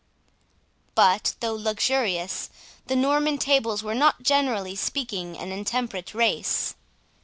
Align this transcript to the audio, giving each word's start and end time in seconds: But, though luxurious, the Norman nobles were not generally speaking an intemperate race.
But, 0.95 1.35
though 1.41 1.53
luxurious, 1.53 2.49
the 2.87 2.95
Norman 2.95 3.37
nobles 3.47 3.83
were 3.83 3.93
not 3.93 4.23
generally 4.23 4.75
speaking 4.75 5.37
an 5.37 5.51
intemperate 5.51 6.15
race. 6.15 6.73